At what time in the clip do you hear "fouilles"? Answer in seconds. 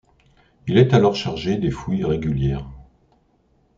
1.69-2.03